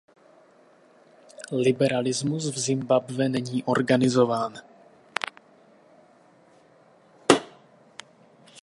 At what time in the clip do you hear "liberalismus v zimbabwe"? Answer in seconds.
1.51-3.29